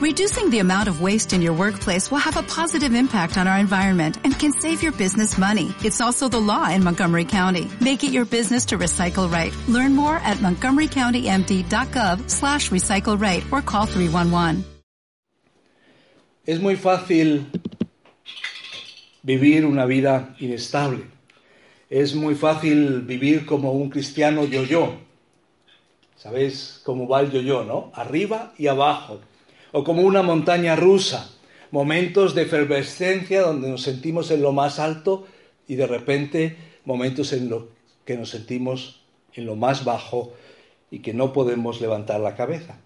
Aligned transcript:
Reducing 0.00 0.48
the 0.48 0.60
amount 0.60 0.88
of 0.88 1.02
waste 1.02 1.34
in 1.34 1.42
your 1.42 1.52
workplace 1.52 2.10
will 2.10 2.24
have 2.24 2.38
a 2.38 2.42
positive 2.44 2.94
impact 2.94 3.36
on 3.36 3.46
our 3.46 3.58
environment 3.58 4.16
and 4.24 4.32
can 4.32 4.50
save 4.50 4.82
your 4.82 4.92
business 4.92 5.36
money. 5.36 5.74
It's 5.84 6.00
also 6.00 6.26
the 6.26 6.40
law 6.40 6.70
in 6.70 6.82
Montgomery 6.82 7.26
County. 7.26 7.68
Make 7.82 8.02
it 8.02 8.10
your 8.10 8.24
business 8.24 8.64
to 8.72 8.78
recycle 8.78 9.30
right. 9.30 9.52
Learn 9.68 9.94
more 9.94 10.16
at 10.24 10.38
montgomerycountymd.gov 10.38 12.30
slash 12.30 12.70
recycle 12.70 13.20
right 13.20 13.44
or 13.52 13.60
call 13.60 13.84
311. 13.84 14.64
Es 16.46 16.60
muy 16.60 16.76
fácil 16.76 17.44
vivir 19.22 19.66
una 19.66 19.84
vida 19.84 20.34
inestable. 20.38 21.04
Es 21.90 22.14
muy 22.14 22.34
fácil 22.36 23.02
vivir 23.02 23.44
como 23.44 23.72
un 23.72 23.90
cristiano 23.90 24.46
yo-yo. 24.46 24.94
¿Sabéis 26.16 26.80
cómo 26.84 27.06
va 27.06 27.20
el 27.20 27.30
yo-yo, 27.30 27.64
no? 27.64 27.92
Arriba 27.94 28.54
y 28.56 28.66
abajo 28.66 29.20
o 29.72 29.84
como 29.84 30.02
una 30.02 30.22
montaña 30.22 30.76
rusa, 30.76 31.30
momentos 31.70 32.34
de 32.34 32.42
efervescencia 32.42 33.42
donde 33.42 33.68
nos 33.68 33.82
sentimos 33.82 34.30
en 34.30 34.42
lo 34.42 34.52
más 34.52 34.78
alto 34.78 35.26
y 35.68 35.76
de 35.76 35.86
repente 35.86 36.56
momentos 36.84 37.32
en 37.32 37.48
los 37.48 37.64
que 38.04 38.16
nos 38.16 38.30
sentimos 38.30 39.02
en 39.34 39.46
lo 39.46 39.56
más 39.56 39.84
bajo 39.84 40.32
y 40.90 41.00
que 41.00 41.14
no 41.14 41.32
podemos 41.32 41.80
levantar 41.80 42.20
la 42.20 42.34
cabeza. 42.34 42.78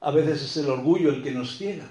A 0.00 0.10
veces 0.10 0.42
es 0.42 0.56
el 0.56 0.70
orgullo 0.70 1.10
el 1.10 1.22
que 1.22 1.30
nos 1.30 1.56
ciega, 1.56 1.90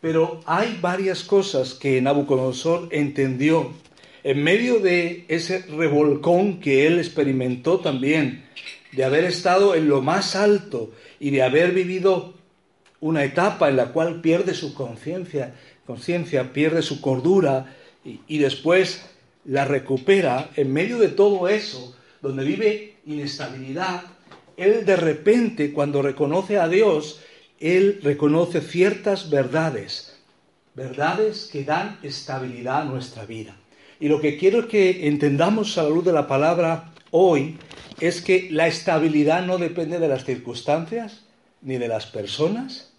pero 0.00 0.40
hay 0.46 0.78
varias 0.80 1.24
cosas 1.24 1.74
que 1.74 2.00
Nabucodonosor 2.00 2.88
entendió 2.90 3.72
en 4.24 4.42
medio 4.42 4.80
de 4.80 5.24
ese 5.28 5.62
revolcón 5.62 6.58
que 6.58 6.86
él 6.86 6.98
experimentó 6.98 7.78
también, 7.78 8.44
de 8.92 9.04
haber 9.04 9.24
estado 9.24 9.74
en 9.74 9.88
lo 9.88 10.02
más 10.02 10.34
alto 10.34 10.90
y 11.20 11.30
de 11.30 11.42
haber 11.42 11.72
vivido 11.72 12.35
una 13.00 13.24
etapa 13.24 13.68
en 13.68 13.76
la 13.76 13.92
cual 13.92 14.20
pierde 14.20 14.54
su 14.54 14.74
conciencia, 14.74 15.54
conciencia, 15.86 16.52
pierde 16.52 16.82
su 16.82 17.00
cordura 17.00 17.76
y, 18.04 18.20
y 18.26 18.38
después 18.38 19.04
la 19.44 19.64
recupera 19.64 20.50
en 20.56 20.72
medio 20.72 20.98
de 20.98 21.08
todo 21.08 21.48
eso, 21.48 21.96
donde 22.20 22.44
vive 22.44 22.96
inestabilidad, 23.06 24.02
él 24.56 24.84
de 24.84 24.96
repente 24.96 25.72
cuando 25.72 26.02
reconoce 26.02 26.58
a 26.58 26.68
Dios, 26.68 27.20
él 27.60 28.00
reconoce 28.02 28.60
ciertas 28.60 29.30
verdades, 29.30 30.16
verdades 30.74 31.48
que 31.50 31.64
dan 31.64 31.98
estabilidad 32.02 32.82
a 32.82 32.84
nuestra 32.84 33.24
vida. 33.24 33.56
Y 34.00 34.08
lo 34.08 34.20
que 34.20 34.36
quiero 34.36 34.68
que 34.68 35.08
entendamos 35.08 35.78
a 35.78 35.84
la 35.84 35.88
luz 35.88 36.04
de 36.04 36.12
la 36.12 36.26
palabra 36.26 36.92
hoy 37.10 37.56
es 38.00 38.20
que 38.20 38.48
la 38.50 38.66
estabilidad 38.66 39.44
no 39.46 39.56
depende 39.58 39.98
de 39.98 40.08
las 40.08 40.24
circunstancias 40.24 41.24
ni 41.62 41.78
de 41.78 41.88
las 41.88 42.06
personas, 42.06 42.92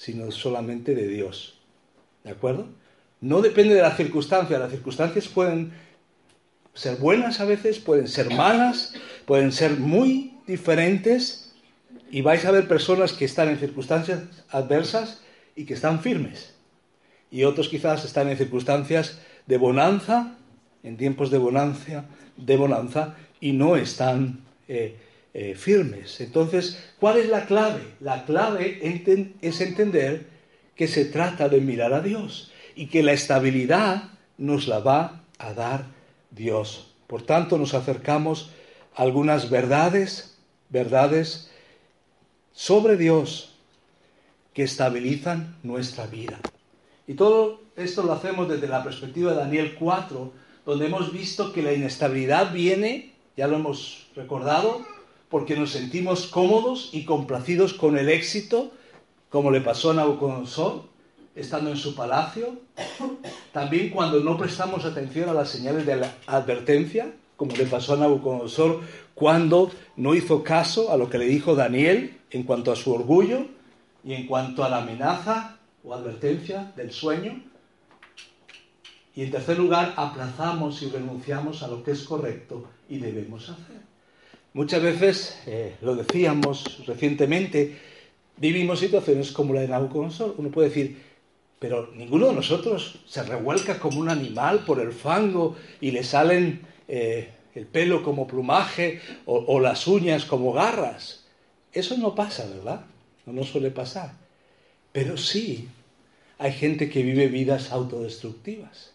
sino 0.00 0.30
solamente 0.30 0.94
de 0.94 1.06
Dios. 1.08 1.58
¿De 2.24 2.30
acuerdo? 2.30 2.68
No 3.20 3.42
depende 3.42 3.74
de 3.74 3.82
las 3.82 3.98
circunstancias. 3.98 4.58
Las 4.58 4.70
circunstancias 4.70 5.28
pueden 5.28 5.72
ser 6.72 6.96
buenas 6.96 7.38
a 7.40 7.44
veces, 7.44 7.78
pueden 7.78 8.08
ser 8.08 8.32
malas, 8.32 8.94
pueden 9.26 9.52
ser 9.52 9.72
muy 9.72 10.38
diferentes 10.46 11.52
y 12.10 12.22
vais 12.22 12.46
a 12.46 12.50
ver 12.50 12.66
personas 12.66 13.12
que 13.12 13.26
están 13.26 13.50
en 13.50 13.58
circunstancias 13.58 14.22
adversas 14.48 15.20
y 15.54 15.66
que 15.66 15.74
están 15.74 16.00
firmes. 16.00 16.54
Y 17.30 17.44
otros 17.44 17.68
quizás 17.68 18.02
están 18.06 18.30
en 18.30 18.38
circunstancias 18.38 19.18
de 19.46 19.58
bonanza, 19.58 20.34
en 20.82 20.96
tiempos 20.96 21.30
de 21.30 21.36
bonanza, 21.36 22.06
de 22.38 22.56
bonanza 22.56 23.16
y 23.38 23.52
no 23.52 23.76
están 23.76 24.40
eh, 24.66 24.96
eh, 25.32 25.54
firmes. 25.54 26.20
Entonces, 26.20 26.82
¿cuál 26.98 27.18
es 27.18 27.28
la 27.28 27.46
clave? 27.46 27.80
La 28.00 28.24
clave 28.24 28.80
es 29.40 29.60
entender 29.60 30.26
que 30.74 30.88
se 30.88 31.04
trata 31.04 31.48
de 31.48 31.60
mirar 31.60 31.92
a 31.92 32.00
Dios 32.00 32.52
y 32.74 32.86
que 32.86 33.02
la 33.02 33.12
estabilidad 33.12 34.04
nos 34.38 34.66
la 34.66 34.80
va 34.80 35.24
a 35.38 35.52
dar 35.52 35.84
Dios. 36.30 36.94
Por 37.06 37.22
tanto, 37.22 37.58
nos 37.58 37.74
acercamos 37.74 38.50
a 38.96 39.02
algunas 39.02 39.50
verdades, 39.50 40.38
verdades 40.68 41.50
sobre 42.52 42.96
Dios 42.96 43.54
que 44.54 44.62
estabilizan 44.62 45.56
nuestra 45.62 46.06
vida. 46.06 46.40
Y 47.06 47.14
todo 47.14 47.60
esto 47.76 48.02
lo 48.02 48.12
hacemos 48.12 48.48
desde 48.48 48.68
la 48.68 48.82
perspectiva 48.82 49.32
de 49.32 49.38
Daniel 49.38 49.74
4, 49.78 50.32
donde 50.64 50.86
hemos 50.86 51.12
visto 51.12 51.52
que 51.52 51.62
la 51.62 51.72
inestabilidad 51.72 52.52
viene, 52.52 53.12
ya 53.36 53.46
lo 53.46 53.56
hemos 53.56 54.08
recordado, 54.14 54.84
porque 55.30 55.56
nos 55.56 55.70
sentimos 55.70 56.26
cómodos 56.26 56.90
y 56.92 57.04
complacidos 57.04 57.72
con 57.72 57.96
el 57.96 58.08
éxito, 58.08 58.72
como 59.30 59.52
le 59.52 59.60
pasó 59.60 59.92
a 59.92 59.94
Nabucodonosor, 59.94 60.82
estando 61.36 61.70
en 61.70 61.76
su 61.76 61.94
palacio. 61.94 62.58
También 63.52 63.90
cuando 63.90 64.20
no 64.20 64.36
prestamos 64.36 64.84
atención 64.84 65.30
a 65.30 65.32
las 65.32 65.48
señales 65.48 65.86
de 65.86 65.96
la 65.96 66.14
advertencia, 66.26 67.12
como 67.36 67.56
le 67.56 67.64
pasó 67.66 67.94
a 67.94 67.98
Nabucodonosor 67.98 68.80
cuando 69.14 69.70
no 69.96 70.14
hizo 70.14 70.42
caso 70.42 70.90
a 70.92 70.96
lo 70.96 71.08
que 71.08 71.18
le 71.18 71.26
dijo 71.26 71.54
Daniel 71.54 72.18
en 72.30 72.42
cuanto 72.42 72.72
a 72.72 72.76
su 72.76 72.92
orgullo 72.92 73.46
y 74.04 74.14
en 74.14 74.26
cuanto 74.26 74.64
a 74.64 74.68
la 74.68 74.78
amenaza 74.78 75.58
o 75.84 75.94
advertencia 75.94 76.72
del 76.76 76.90
sueño. 76.90 77.40
Y 79.14 79.22
en 79.22 79.30
tercer 79.30 79.58
lugar, 79.58 79.94
aplazamos 79.96 80.82
y 80.82 80.88
renunciamos 80.88 81.62
a 81.62 81.68
lo 81.68 81.84
que 81.84 81.92
es 81.92 82.02
correcto 82.02 82.64
y 82.88 82.98
debemos 82.98 83.48
hacer. 83.48 83.89
Muchas 84.52 84.82
veces, 84.82 85.38
eh, 85.46 85.76
lo 85.80 85.94
decíamos 85.94 86.84
recientemente, 86.84 87.78
vivimos 88.36 88.80
situaciones 88.80 89.30
como 89.30 89.54
la 89.54 89.60
de 89.60 89.68
Nabucodonosor. 89.68 90.34
Uno 90.38 90.50
puede 90.50 90.70
decir, 90.70 90.98
pero 91.60 91.92
ninguno 91.94 92.26
de 92.26 92.34
nosotros 92.34 92.98
se 93.06 93.22
revuelca 93.22 93.78
como 93.78 94.00
un 94.00 94.08
animal 94.08 94.64
por 94.64 94.80
el 94.80 94.92
fango 94.92 95.56
y 95.80 95.92
le 95.92 96.02
salen 96.02 96.62
eh, 96.88 97.28
el 97.54 97.66
pelo 97.66 98.02
como 98.02 98.26
plumaje 98.26 99.00
o, 99.24 99.36
o, 99.38 99.60
las 99.60 99.86
uñas 99.86 100.24
como 100.24 100.52
garras. 100.52 101.26
Eso 101.72 101.96
no 101.96 102.16
pasa, 102.16 102.46
¿verdad? 102.46 102.86
No 103.26 103.44
suele 103.44 103.70
pasar. 103.70 104.14
Pero 104.90 105.16
sí 105.16 105.68
hay 106.38 106.52
gente 106.52 106.90
que 106.90 107.04
vive 107.04 107.28
vidas 107.28 107.70
autodestructivas 107.70 108.94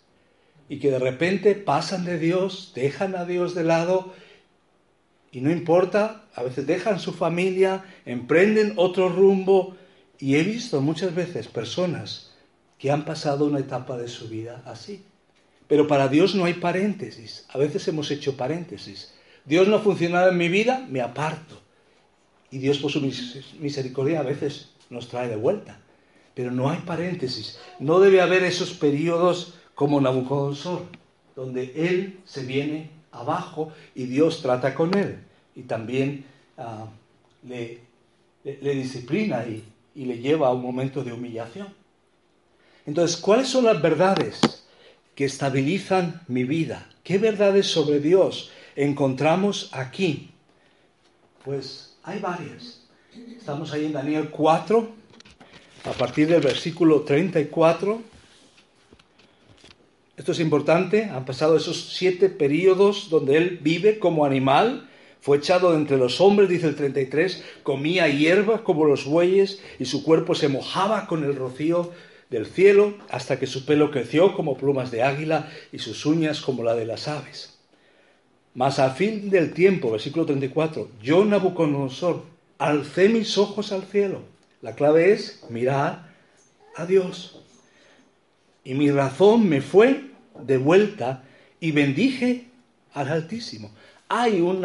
y 0.67 0.79
que 0.79 0.91
de 0.91 0.99
repente 0.99 1.55
pasan 1.55 2.03
de 2.03 2.19
Dios, 2.19 2.73
dejan 2.75 3.15
a 3.15 3.23
Dios 3.23 3.55
de 3.55 3.63
lado 3.63 4.13
y 5.35 5.41
no 5.41 5.51
importa, 5.51 6.23
a 6.33 6.43
veces 6.43 6.65
dejan 6.65 6.97
su 6.97 7.11
familia, 7.11 7.83
emprenden 8.05 8.71
otro 8.77 9.09
rumbo 9.09 9.75
y 10.17 10.35
he 10.35 10.43
visto 10.43 10.79
muchas 10.79 11.13
veces 11.13 11.49
personas 11.49 12.31
que 12.79 12.89
han 12.89 13.03
pasado 13.03 13.43
una 13.43 13.59
etapa 13.59 13.97
de 13.97 14.07
su 14.07 14.29
vida 14.29 14.63
así. 14.65 15.03
Pero 15.67 15.87
para 15.87 16.07
Dios 16.07 16.35
no 16.35 16.45
hay 16.45 16.53
paréntesis. 16.53 17.45
A 17.49 17.57
veces 17.57 17.85
hemos 17.89 18.09
hecho 18.11 18.37
paréntesis. 18.37 19.13
Dios 19.43 19.67
no 19.67 19.75
ha 19.75 19.79
funcionado 19.79 20.29
en 20.29 20.37
mi 20.37 20.47
vida, 20.47 20.85
me 20.89 21.01
aparto. 21.01 21.61
Y 22.49 22.59
Dios 22.59 22.77
por 22.77 22.91
su 22.91 23.01
misericordia 23.59 24.21
a 24.21 24.23
veces 24.23 24.69
nos 24.89 25.09
trae 25.09 25.27
de 25.27 25.35
vuelta. 25.35 25.81
Pero 26.33 26.49
no 26.49 26.69
hay 26.69 26.79
paréntesis. 26.85 27.59
No 27.77 27.99
debe 27.99 28.21
haber 28.21 28.45
esos 28.45 28.71
periodos 28.71 29.55
como 29.73 29.99
Nabucodonosor, 29.99 30.83
donde 31.35 31.73
Él 31.75 32.21
se 32.23 32.45
viene 32.45 32.89
abajo 33.11 33.73
y 33.93 34.05
Dios 34.05 34.41
trata 34.41 34.73
con 34.75 34.97
él 34.97 35.24
y 35.55 35.63
también 35.63 36.25
le, 37.47 37.79
le, 38.43 38.57
le, 38.61 38.75
disciplina 38.75 39.45
y, 39.45 39.63
y 39.95 40.05
le 40.05 40.19
lleva 40.19 40.47
a 40.47 40.53
un 40.53 40.61
momento 40.61 41.03
de 41.03 41.13
humillación. 41.13 41.67
Entonces, 42.85 43.17
¿cuáles 43.17 43.47
son 43.47 43.65
las 43.65 43.81
verdades 43.81 44.39
que 45.15 45.25
estabilizan 45.25 46.21
mi 46.27 46.43
vida? 46.43 46.87
¿Qué 47.03 47.17
verdades 47.17 47.67
sobre 47.67 47.99
Dios 47.99 48.51
encontramos 48.75 49.69
aquí? 49.71 50.29
Pues 51.43 51.97
hay 52.03 52.19
varias. 52.19 52.81
Estamos 53.37 53.71
ahí 53.71 53.85
en 53.85 53.93
Daniel 53.93 54.29
4, 54.29 54.89
a 55.85 55.91
partir 55.93 56.27
del 56.27 56.41
versículo 56.41 57.01
34 57.01 58.15
esto 60.17 60.31
es 60.31 60.39
importante, 60.39 61.05
han 61.05 61.25
pasado 61.25 61.57
esos 61.57 61.93
siete 61.93 62.29
periodos 62.29 63.09
donde 63.09 63.35
él 63.35 63.59
vive 63.61 63.99
como 63.99 64.25
animal, 64.25 64.89
fue 65.25 65.37
echado 65.37 65.71
de 65.71 65.77
entre 65.77 65.97
los 65.97 66.21
hombres, 66.21 66.49
dice 66.49 66.67
el 66.67 66.75
33, 66.75 67.43
comía 67.63 68.07
hierba 68.07 68.63
como 68.63 68.85
los 68.85 69.05
bueyes 69.05 69.59
y 69.79 69.85
su 69.85 70.03
cuerpo 70.03 70.35
se 70.35 70.49
mojaba 70.49 71.07
con 71.07 71.23
el 71.23 71.35
rocío 71.35 71.91
del 72.29 72.45
cielo 72.45 72.93
hasta 73.09 73.39
que 73.39 73.47
su 73.47 73.65
pelo 73.65 73.89
creció 73.89 74.35
como 74.35 74.55
plumas 74.55 74.91
de 74.91 75.01
águila 75.01 75.49
y 75.71 75.79
sus 75.79 76.05
uñas 76.05 76.41
como 76.41 76.61
la 76.61 76.75
de 76.75 76.85
las 76.85 77.07
aves. 77.07 77.57
Mas 78.53 78.77
al 78.77 78.91
fin 78.91 79.31
del 79.31 79.51
tiempo, 79.55 79.89
versículo 79.89 80.27
34, 80.27 80.89
yo 81.01 81.25
Nabucodonosor 81.25 82.21
alcé 82.59 83.09
mis 83.09 83.35
ojos 83.39 83.71
al 83.71 83.81
cielo. 83.81 84.21
La 84.61 84.75
clave 84.75 85.11
es 85.11 85.43
mirar 85.49 86.13
a 86.75 86.85
Dios. 86.85 87.41
Y 88.63 88.75
mi 88.75 88.91
razón 88.91 89.49
me 89.49 89.61
fue 89.61 90.03
de 90.39 90.57
vuelta 90.57 91.23
y 91.59 91.71
bendije 91.71 92.45
al 92.93 93.07
Altísimo. 93.07 93.71
Hay 94.07 94.39
un 94.39 94.61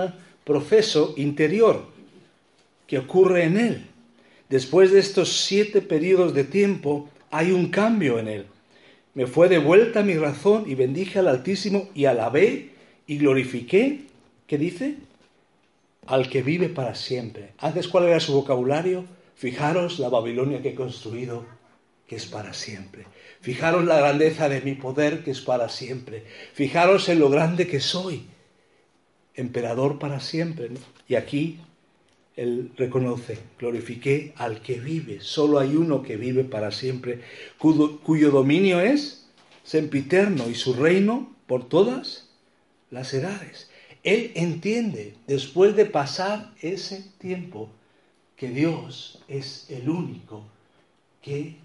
proceso 0.51 1.15
interior 1.17 1.85
que 2.89 2.99
ocurre 2.99 3.45
en 3.45 3.57
él. 3.57 3.87
Después 4.49 4.91
de 4.91 4.99
estos 4.99 5.43
siete 5.43 5.81
periodos 5.81 6.35
de 6.35 6.43
tiempo, 6.43 7.09
hay 7.31 7.53
un 7.53 7.69
cambio 7.69 8.19
en 8.19 8.27
él. 8.27 8.47
Me 9.15 9.29
fue 9.29 9.49
de 9.49 9.59
vuelta 9.59 10.03
mi 10.03 10.15
razón 10.15 10.65
y 10.67 10.75
bendije 10.75 11.21
al 11.21 11.29
Altísimo 11.29 11.89
y 11.95 12.07
alabé 12.07 12.71
y 13.07 13.19
glorifiqué. 13.19 14.01
¿Qué 14.49 14.59
dice? 14.59 14.97
Al 16.07 16.29
que 16.29 16.43
vive 16.43 16.69
para 16.69 16.97
siempre. 16.97 17.51
Antes, 17.59 17.87
¿cuál 17.87 18.07
era 18.09 18.19
su 18.19 18.33
vocabulario? 18.33 19.05
Fijaros 19.37 20.01
la 20.01 20.09
Babilonia 20.09 20.61
que 20.61 20.71
he 20.71 20.75
construido, 20.75 21.47
que 22.09 22.17
es 22.17 22.27
para 22.27 22.55
siempre. 22.55 23.05
Fijaros 23.41 23.85
la 23.85 24.01
grandeza 24.01 24.49
de 24.49 24.63
mi 24.63 24.75
poder, 24.75 25.23
que 25.23 25.31
es 25.31 25.43
para 25.43 25.69
siempre. 25.69 26.25
Fijaros 26.55 27.09
en 27.09 27.21
lo 27.21 27.31
grande 27.31 27.69
que 27.69 27.79
soy, 27.79 28.27
emperador 29.41 29.99
para 29.99 30.21
siempre. 30.21 30.71
Y 31.09 31.15
aquí 31.15 31.61
él 32.37 32.73
reconoce, 32.77 33.39
glorifiqué 33.59 34.33
al 34.37 34.63
que 34.63 34.81
vive, 34.81 35.21
solo 35.21 35.59
hay 35.59 35.77
uno 35.77 36.03
que 36.03 36.17
vive 36.17 36.45
para 36.45 36.71
siempre, 36.71 37.21
cuyo, 37.59 38.31
dominio 38.31 38.81
es 38.81 39.29
sempiterno 39.65 40.49
y 40.49 40.55
su 40.55 40.73
reino 40.75 41.35
por 41.47 41.69
todas 41.69 42.31
las 42.91 43.13
edades. 43.13 43.69
Él 44.05 44.33
entiende, 44.37 45.17
después 45.27 45.77
de 45.77 45.85
pasar 45.85 46.53
ese 46.63 47.05
tiempo, 47.19 47.69
que 48.37 48.49
Dios 48.49 49.23
es 49.29 49.67
el 49.69 49.91
único 49.91 50.43
que 51.21 51.57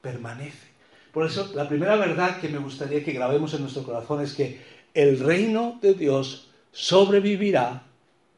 permanece. 0.00 0.68
Por 1.12 1.26
eso, 1.26 1.50
la 1.56 1.68
primera 1.68 1.96
verdad 1.96 2.40
que 2.40 2.48
me 2.48 2.58
gustaría 2.58 3.02
que 3.02 3.12
grabemos 3.12 3.52
en 3.54 3.62
nuestro 3.62 3.82
corazón 3.82 4.22
es 4.22 4.34
que 4.34 4.60
el 4.94 5.18
reino 5.18 5.80
de 5.82 5.94
Dios 5.94 6.47
sobrevivirá 6.72 7.82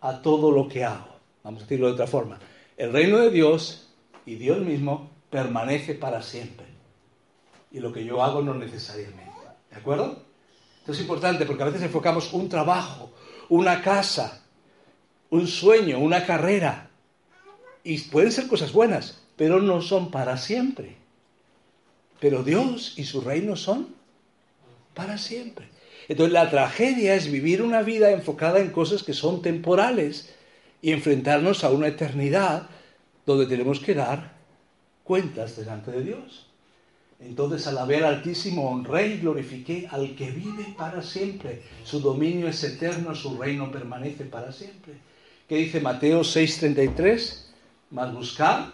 a 0.00 0.22
todo 0.22 0.50
lo 0.50 0.68
que 0.68 0.84
hago. 0.84 1.16
Vamos 1.42 1.62
a 1.62 1.64
decirlo 1.64 1.86
de 1.86 1.92
otra 1.94 2.06
forma. 2.06 2.38
El 2.76 2.92
reino 2.92 3.18
de 3.18 3.30
Dios 3.30 3.88
y 4.26 4.36
Dios 4.36 4.58
mismo 4.58 5.10
permanece 5.30 5.94
para 5.94 6.22
siempre. 6.22 6.66
Y 7.70 7.80
lo 7.80 7.92
que 7.92 8.04
yo 8.04 8.22
hago 8.22 8.42
no 8.42 8.54
necesariamente. 8.54 9.30
¿De 9.70 9.76
acuerdo? 9.76 10.24
Esto 10.80 10.92
es 10.92 11.00
importante 11.00 11.46
porque 11.46 11.62
a 11.62 11.66
veces 11.66 11.82
enfocamos 11.82 12.32
un 12.32 12.48
trabajo, 12.48 13.12
una 13.48 13.82
casa, 13.82 14.42
un 15.30 15.46
sueño, 15.46 15.98
una 15.98 16.26
carrera. 16.26 16.90
Y 17.84 17.98
pueden 17.98 18.32
ser 18.32 18.48
cosas 18.48 18.72
buenas, 18.72 19.22
pero 19.36 19.60
no 19.60 19.80
son 19.80 20.10
para 20.10 20.36
siempre. 20.36 20.96
Pero 22.18 22.42
Dios 22.42 22.94
y 22.98 23.04
su 23.04 23.20
reino 23.20 23.56
son 23.56 23.94
para 24.94 25.16
siempre. 25.16 25.69
Entonces 26.10 26.32
la 26.32 26.50
tragedia 26.50 27.14
es 27.14 27.30
vivir 27.30 27.62
una 27.62 27.82
vida 27.82 28.10
enfocada 28.10 28.58
en 28.58 28.70
cosas 28.70 29.04
que 29.04 29.12
son 29.12 29.42
temporales 29.42 30.34
y 30.82 30.90
enfrentarnos 30.90 31.62
a 31.62 31.70
una 31.70 31.86
eternidad 31.86 32.68
donde 33.24 33.46
tenemos 33.46 33.78
que 33.78 33.94
dar 33.94 34.32
cuentas 35.04 35.56
delante 35.56 35.92
de 35.92 36.02
Dios. 36.02 36.48
Entonces 37.20 37.64
alabé 37.68 37.98
al 37.98 38.06
Altísimo, 38.06 38.68
honré 38.72 39.06
y 39.06 39.18
glorifiqué 39.18 39.86
al 39.88 40.16
que 40.16 40.32
vive 40.32 40.74
para 40.76 41.00
siempre. 41.00 41.62
Su 41.84 42.00
dominio 42.00 42.48
es 42.48 42.64
eterno, 42.64 43.14
su 43.14 43.38
reino 43.38 43.70
permanece 43.70 44.24
para 44.24 44.50
siempre. 44.50 44.94
¿Qué 45.48 45.58
dice 45.58 45.78
Mateo 45.78 46.22
6:33? 46.24 47.52
Mas 47.92 48.12
buscar 48.12 48.72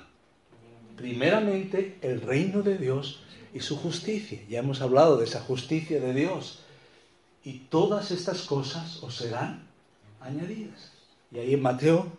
primeramente 0.97 1.99
el 2.01 2.23
reino 2.23 2.63
de 2.63 2.79
Dios 2.79 3.21
y 3.53 3.61
su 3.61 3.77
justicia. 3.77 4.41
Ya 4.49 4.61
hemos 4.61 4.81
hablado 4.81 5.19
de 5.19 5.27
esa 5.27 5.41
justicia 5.41 6.01
de 6.01 6.15
Dios. 6.15 6.63
Y 7.47 7.61
todas 7.71 8.11
estas 8.11 8.43
cosas 8.43 9.01
os 9.05 9.15
serán 9.15 9.63
añadidas. 10.21 10.91
Y 11.31 11.39
ahí 11.39 11.55
en 11.55 11.63
Mateo 11.63 12.11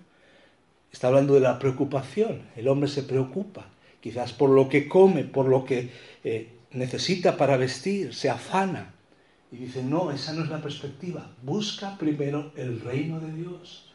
está 0.90 1.08
hablando 1.08 1.34
de 1.34 1.42
la 1.42 1.60
preocupación. 1.60 2.44
El 2.56 2.70
hombre 2.70 2.88
se 2.88 3.04
preocupa, 3.04 3.66
quizás 4.00 4.32
por 4.32 4.50
lo 4.50 4.70
que 4.70 4.88
come, 4.88 5.26
por 5.26 5.50
lo 5.50 5.66
que 5.66 5.92
eh, 6.24 6.54
necesita 6.72 7.36
para 7.36 7.58
vestir, 7.58 8.16
se 8.16 8.30
afana. 8.30 8.94
Y 9.52 9.58
dice, 9.58 9.84
no, 9.84 10.12
esa 10.12 10.32
no 10.32 10.46
es 10.46 10.50
la 10.50 10.62
perspectiva. 10.62 11.30
Busca 11.44 11.98
primero 11.98 12.54
el 12.56 12.80
reino 12.80 13.20
de 13.20 13.34
Dios. 13.34 13.92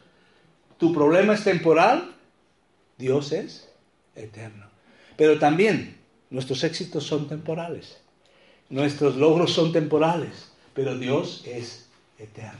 Tu 0.77 0.93
problema 0.93 1.33
es 1.33 1.43
temporal, 1.43 2.13
Dios 2.99 3.31
es 3.31 3.73
eterno. 4.15 4.67
Pero 5.17 5.39
también 5.39 5.97
nuestros 6.29 6.63
éxitos 6.63 7.05
son 7.05 7.27
temporales. 7.27 8.03
Nuestros 8.69 9.15
logros 9.15 9.51
son 9.51 9.71
temporales, 9.71 10.52
pero 10.73 10.97
Dios 10.97 11.43
es 11.45 11.87
eterno. 12.17 12.59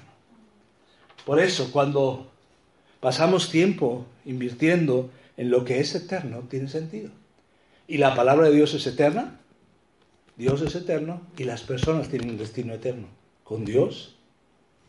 Por 1.25 1.39
eso, 1.39 1.71
cuando 1.71 2.29
pasamos 2.99 3.49
tiempo 3.49 4.05
invirtiendo 4.25 5.09
en 5.37 5.49
lo 5.49 5.65
que 5.65 5.79
es 5.79 5.95
eterno, 5.95 6.41
tiene 6.49 6.67
sentido. 6.67 7.11
Y 7.87 7.97
la 7.97 8.15
palabra 8.15 8.47
de 8.47 8.55
Dios 8.55 8.73
es 8.73 8.85
eterna, 8.87 9.39
Dios 10.35 10.61
es 10.61 10.75
eterno 10.75 11.21
y 11.37 11.43
las 11.43 11.61
personas 11.61 12.09
tienen 12.09 12.31
un 12.31 12.37
destino 12.37 12.73
eterno, 12.73 13.07
con 13.43 13.65
Dios 13.65 14.15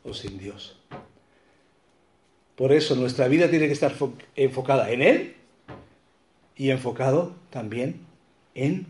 o 0.04 0.14
sin 0.14 0.38
Dios. 0.38 0.76
Por 2.56 2.72
eso 2.72 2.94
nuestra 2.94 3.28
vida 3.28 3.50
tiene 3.50 3.66
que 3.66 3.72
estar 3.72 3.94
enfocada 4.36 4.90
en 4.90 5.02
Él 5.02 5.34
y 6.56 6.70
enfocado 6.70 7.34
también 7.50 8.00
en 8.54 8.86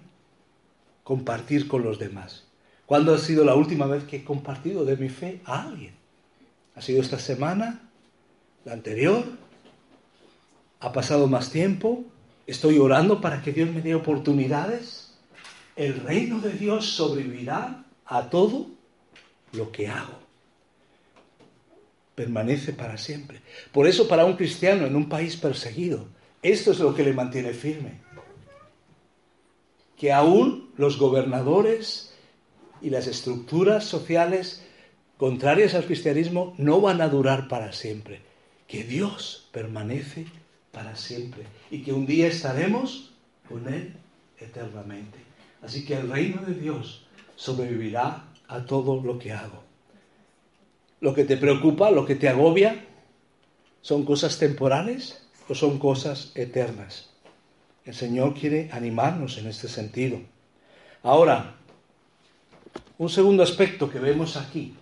compartir 1.03 1.67
con 1.67 1.83
los 1.83 1.99
demás. 1.99 2.45
¿Cuándo 2.87 3.15
ha 3.15 3.19
sido 3.19 3.45
la 3.45 3.55
última 3.55 3.87
vez 3.87 4.05
que 4.05 4.17
he 4.17 4.25
compartido 4.25 4.85
de 4.85 4.97
mi 4.97 5.09
fe 5.09 5.41
a 5.45 5.63
alguien? 5.63 5.95
¿Ha 6.75 6.83
sido 6.83 7.01
esta 7.01 7.19
semana? 7.19 7.85
la 8.65 8.73
anterior, 8.73 9.25
ha 10.81 10.93
pasado 10.93 11.27
más 11.27 11.51
tiempo, 11.51 12.05
estoy 12.47 12.79
orando 12.79 13.21
para 13.21 13.43
que 13.43 13.53
Dios 13.53 13.71
me 13.71 13.83
dé 13.83 13.95
oportunidades, 13.95 15.15
el 15.77 16.01
reino 16.01 16.41
de 16.41 16.53
Dios 16.53 16.87
sobrevivirá 16.91 17.85
a 18.07 18.31
todo 18.31 18.69
lo 19.53 19.71
que 19.71 19.89
hago. 19.89 20.19
Permanece 22.15 22.73
para 22.73 22.97
siempre. 22.97 23.41
Por 23.73 23.87
eso 23.89 24.07
para 24.07 24.25
un 24.25 24.37
cristiano 24.37 24.87
en 24.87 24.95
un 24.95 25.09
país 25.09 25.37
perseguido, 25.37 26.07
esto 26.43 26.71
es 26.71 26.79
lo 26.79 26.95
que 26.95 27.03
le 27.03 27.13
mantiene 27.13 27.53
firme. 27.53 28.01
Que 29.97 30.13
aún 30.13 30.71
los 30.77 30.97
gobernadores 30.99 32.14
y 32.81 32.91
las 32.91 33.07
estructuras 33.07 33.85
sociales 33.85 34.65
contrarias 35.17 35.75
al 35.75 35.85
cristianismo 35.85 36.55
no 36.59 36.81
van 36.81 37.01
a 37.01 37.09
durar 37.09 37.49
para 37.49 37.73
siempre 37.73 38.21
que 38.67 38.85
Dios 38.85 39.49
permanece 39.53 40.27
para 40.73 40.97
siempre 40.97 41.45
y 41.71 41.83
que 41.83 41.93
un 41.93 42.07
día 42.07 42.27
estaremos 42.27 43.13
con 43.49 43.73
Él 43.73 43.95
eternamente. 44.39 45.19
Así 45.63 45.85
que 45.85 45.95
el 45.95 46.11
reino 46.11 46.43
de 46.43 46.55
Dios 46.55 47.07
sobrevivirá 47.37 48.25
a 48.49 48.65
todo 48.65 49.01
lo 49.01 49.19
que 49.19 49.33
hago. 49.33 49.63
Lo 51.01 51.15
que 51.15 51.25
te 51.25 51.37
preocupa, 51.37 51.91
lo 51.91 52.05
que 52.05 52.17
te 52.17 52.29
agobia, 52.29 52.85
¿son 53.81 54.05
cosas 54.05 54.39
temporales 54.39 55.27
o 55.49 55.55
son 55.55 55.79
cosas 55.79 56.33
eternas? 56.35 57.11
El 57.85 57.95
Señor 57.95 58.35
quiere 58.35 58.71
animarnos 58.73 59.39
en 59.39 59.47
este 59.47 59.69
sentido. 59.69 60.19
Ahora, 61.03 61.57
un 62.99 63.09
segundo 63.09 63.43
aspecto 63.43 63.91
que 63.91 63.99
vemos 63.99 64.37
aquí 64.37 64.75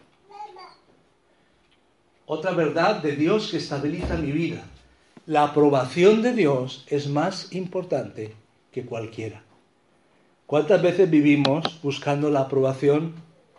otra 2.35 2.53
verdad 2.53 3.03
de 3.03 3.15
Dios 3.15 3.51
que 3.51 3.59
estabiliza 3.59 4.17
mi 4.17 4.33
vida. 4.33 4.65
La 5.27 5.45
aprobación 5.45 6.23
de 6.23 6.33
Dios 6.33 6.85
es 6.89 7.07
más 7.07 7.53
importante 7.53 8.35
que 8.71 8.87
cualquiera. 8.87 9.43
¿Cuántas 10.47 10.81
veces 10.81 11.11
vivimos 11.11 11.79
buscando 11.83 12.31
la 12.31 12.41
aprobación 12.41 13.15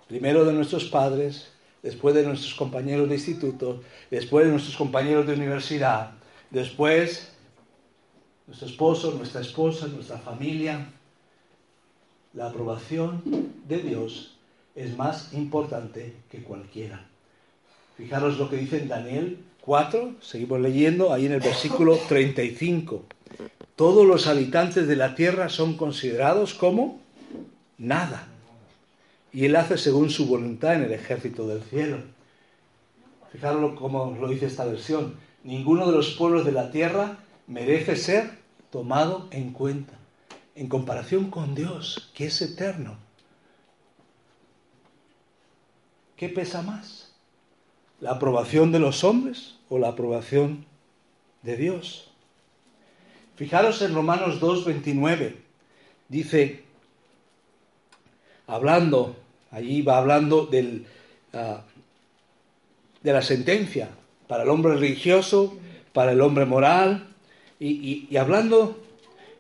primero 0.08 0.44
de 0.44 0.54
nuestros 0.54 0.86
padres, 0.86 1.52
después 1.84 2.16
de 2.16 2.24
nuestros 2.24 2.56
compañeros 2.56 3.08
de 3.10 3.16
instituto, 3.16 3.84
después 4.10 4.46
de 4.46 4.52
nuestros 4.52 4.76
compañeros 4.76 5.28
de 5.28 5.34
universidad, 5.34 6.12
después 6.50 7.32
nuestro 8.48 8.68
esposo, 8.68 9.12
nuestra 9.12 9.42
esposa, 9.42 9.88
nuestra 9.88 10.18
familia? 10.18 10.88
La 12.34 12.48
aprobación 12.48 13.22
de 13.68 13.78
Dios 13.78 14.33
es 14.76 14.98
más 14.98 15.34
importante 15.34 16.14
que 16.30 16.44
cualquiera. 16.44 17.06
Fijaros 17.98 18.38
lo 18.38 18.50
que 18.50 18.58
dice 18.58 18.82
en 18.82 18.88
Daniel 18.88 19.40
4, 19.62 20.16
seguimos 20.22 20.60
leyendo 20.60 21.14
ahí 21.14 21.28
en 21.28 21.34
el 21.34 21.40
versículo 21.40 21.98
35. 22.10 23.04
Todos 23.76 24.06
los 24.06 24.28
habitantes 24.28 24.88
de 24.88 24.96
la 24.96 25.16
tierra 25.16 25.50
son 25.50 25.78
considerados 25.78 26.54
como 26.54 27.02
nada. 27.78 28.28
Y 29.32 29.46
él 29.46 29.56
hace 29.56 29.78
según 29.78 30.10
su 30.10 30.28
voluntad 30.28 30.76
en 30.76 30.84
el 30.84 30.94
ejército 30.94 31.48
del 31.48 31.64
cielo. 31.64 31.98
Fijaros 33.32 33.80
cómo 33.80 34.16
lo 34.20 34.28
dice 34.28 34.46
esta 34.46 34.66
versión. 34.66 35.16
Ninguno 35.44 35.88
de 35.88 35.98
los 35.98 36.12
pueblos 36.12 36.46
de 36.46 36.52
la 36.52 36.72
tierra 36.72 37.18
merece 37.48 37.96
ser 37.96 38.32
tomado 38.70 39.28
en 39.32 39.52
cuenta 39.54 39.94
en 40.56 40.68
comparación 40.68 41.32
con 41.32 41.56
Dios, 41.56 42.12
que 42.14 42.28
es 42.28 42.42
eterno. 42.42 42.98
¿Qué 46.24 46.30
pesa 46.30 46.62
más? 46.62 47.12
¿La 48.00 48.12
aprobación 48.12 48.72
de 48.72 48.80
los 48.80 49.04
hombres 49.04 49.56
o 49.68 49.78
la 49.78 49.90
aprobación 49.90 50.66
de 51.42 51.58
Dios? 51.58 52.12
Fijaros 53.36 53.82
en 53.82 53.94
Romanos 53.94 54.40
2, 54.40 54.64
29. 54.64 55.36
Dice, 56.08 56.64
hablando, 58.48 59.18
allí 59.52 59.82
va 59.82 59.98
hablando 59.98 60.46
del, 60.46 60.86
ah, 61.34 61.64
de 63.02 63.12
la 63.12 63.22
sentencia 63.22 63.90
para 64.26 64.44
el 64.44 64.50
hombre 64.50 64.76
religioso, 64.76 65.58
para 65.92 66.14
el 66.14 66.22
hombre 66.22 66.46
moral, 66.46 67.06
y, 67.60 68.16
hablando 68.16 68.82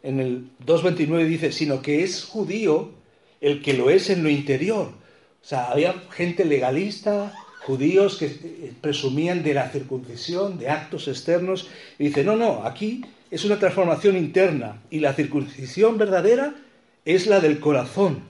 en 0.04 0.20
el 0.20 0.50
2.29 0.66 1.28
dice, 1.28 1.54
sino 1.54 1.82
que 1.82 2.04
es 2.04 2.26
judío 2.26 2.92
el 3.40 3.62
que 3.62 3.72
lo 3.72 3.90
es 3.90 4.10
en 4.10 4.22
lo 4.22 4.30
interior. 4.30 5.02
O 5.44 5.46
sea, 5.46 5.66
había 5.66 5.94
gente 6.12 6.46
legalista, 6.46 7.34
judíos 7.66 8.18
que 8.18 8.74
presumían 8.80 9.44
de 9.44 9.54
la 9.54 9.70
circuncisión, 9.70 10.58
de 10.58 10.70
actos 10.70 11.10
externos, 11.10 11.68
y 12.00 12.06
dice, 12.06 12.24
no, 12.24 12.38
no, 12.38 12.64
aquí 12.66 13.04
es 13.30 13.44
una 13.44 13.60
transformación 13.60 14.16
interna, 14.16 14.82
y 14.90 15.00
la 15.00 15.14
circuncisión 15.14 15.98
verdadera 15.98 16.56
es 17.04 17.28
la 17.28 17.42
del 17.42 17.60
corazón, 17.60 18.24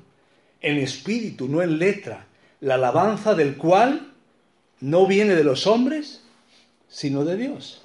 en 0.62 0.77
espíritu, 0.77 1.48
no 1.48 1.62
en 1.62 1.77
letra, 1.77 2.25
la 2.62 2.75
alabanza 2.75 3.36
del 3.36 3.58
cual 3.58 4.12
no 4.79 5.05
viene 5.05 5.36
de 5.36 5.43
los 5.43 5.67
hombres, 5.67 6.24
sino 6.88 7.25
de 7.25 7.38
Dios. 7.38 7.84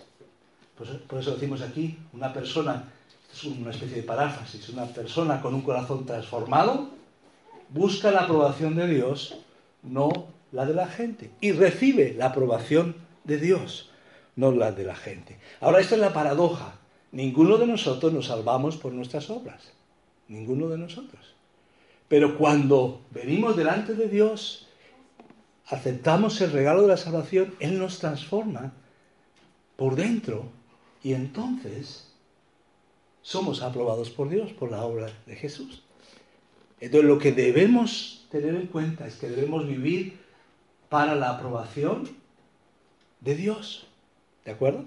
Por 1.09 1.19
eso, 1.21 1.35
decimos 1.35 1.61
aquí, 1.61 1.99
una 2.15 2.33
persona, 2.33 2.85
es 3.31 3.45
una 3.45 3.73
especie 3.73 3.97
de 3.97 4.03
paráfrasis, 4.05 4.69
una 4.71 4.87
persona 4.87 5.43
con 5.43 5.55
un 5.55 5.63
corazón 5.63 6.07
transformado 6.07 6.98
busca 7.71 8.11
la 8.11 8.21
aprobación 8.21 8.75
de 8.77 8.87
Dios, 8.87 9.39
no 9.83 10.11
la 10.53 10.67
de 10.67 10.75
la 10.75 10.87
gente, 10.87 11.31
y 11.41 11.53
recibe 11.53 12.15
la 12.15 12.27
aprobación 12.27 12.97
de 13.25 13.39
Dios, 13.39 13.91
no 14.37 14.53
la 14.53 14.73
de 14.73 14.85
la 14.85 14.97
gente. 14.97 15.39
Ahora, 15.61 15.81
esta 15.81 15.95
es 15.95 16.01
la 16.01 16.13
paradoja. 16.13 16.79
Ninguno 17.13 17.59
de 17.59 17.67
nosotros 17.67 18.13
nos 18.13 18.27
salvamos 18.27 18.77
por 18.77 18.93
nuestras 18.93 19.31
obras. 19.31 19.73
Ninguno 20.29 20.69
de 20.69 20.79
nosotros. 20.79 21.35
Pero 22.09 22.39
cuando 22.39 23.03
venimos 23.11 23.57
delante 23.57 23.95
de 23.95 24.09
Dios, 24.09 24.67
aceptamos 25.67 26.41
el 26.41 26.53
regalo 26.53 26.83
de 26.83 26.89
la 26.89 26.97
salvación, 26.97 27.55
Él 27.61 27.79
nos 27.79 27.99
transforma 27.99 28.73
por 29.77 29.95
dentro 29.95 30.47
y 31.03 31.13
entonces 31.13 32.13
somos 33.23 33.63
aprobados 33.63 34.11
por 34.11 34.29
Dios 34.29 34.53
por 34.53 34.71
la 34.71 34.85
obra 34.85 35.11
de 35.27 35.37
Jesús. 35.37 35.83
Entonces 36.81 37.09
lo 37.09 37.19
que 37.19 37.33
debemos 37.33 38.27
tener 38.31 38.55
en 38.55 38.67
cuenta 38.67 39.07
es 39.07 39.17
que 39.17 39.29
debemos 39.29 39.67
vivir 39.67 40.19
para 40.89 41.15
la 41.15 41.31
aprobación 41.31 42.09
de 43.21 43.35
Dios. 43.35 43.87
¿De 44.45 44.53
acuerdo? 44.53 44.85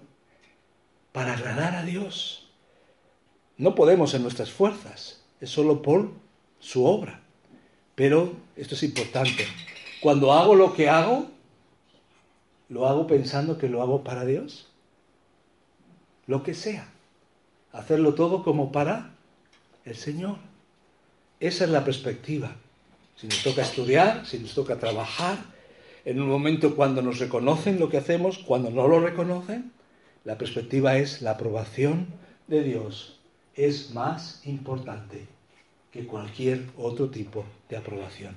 Para 1.12 1.34
agradar 1.34 1.76
a 1.76 1.84
Dios. 1.84 2.50
No 3.58 3.76
podemos 3.76 4.14
en 4.14 4.24
nuestras 4.24 4.52
fuerzas, 4.52 5.24
es 5.40 5.50
solo 5.50 5.82
por 5.82 6.12
su 6.60 6.86
obra. 6.86 7.22
Pero 7.96 8.34
esto 8.56 8.76
es 8.76 8.84
importante. 8.84 9.46
Cuando 10.02 10.34
hago 10.34 10.56
lo 10.56 10.74
que 10.74 10.90
hago, 10.90 11.30
¿lo 12.70 12.88
hago 12.88 13.06
pensando 13.06 13.58
que 13.58 13.70
lo 13.70 13.82
hago 13.82 14.04
para 14.04 14.26
Dios? 14.26 14.68
Lo 16.26 16.42
que 16.42 16.54
sea. 16.54 16.88
Hacerlo 17.72 18.16
todo 18.16 18.44
como 18.44 18.72
para 18.72 19.14
el 19.86 19.96
Señor. 19.96 20.38
Esa 21.42 21.66
es 21.66 21.70
la 21.72 21.84
perspectiva. 21.84 22.56
Si 23.18 23.28
nos 23.28 23.44
toca 23.44 23.64
estudiar, 23.64 24.26
si 24.26 24.40
nos 24.40 24.54
toca 24.54 24.80
trabajar, 24.80 25.38
en 26.06 26.22
un 26.22 26.30
momento 26.30 26.76
cuando 26.76 27.02
nos 27.02 27.20
reconocen 27.20 27.80
lo 27.80 27.90
que 27.90 27.98
hacemos, 27.98 28.38
cuando 28.38 28.70
no 28.70 28.88
lo 28.88 29.02
reconocen, 29.02 29.74
la 30.24 30.38
perspectiva 30.38 30.96
es 30.98 31.22
la 31.22 31.32
aprobación 31.32 32.08
de 32.48 32.64
Dios 32.64 33.20
es 33.56 33.92
más 33.92 34.42
importante 34.46 35.28
que 35.92 36.06
cualquier 36.06 36.64
otro 36.78 37.10
tipo 37.10 37.44
de 37.70 37.78
aprobación. 37.78 38.36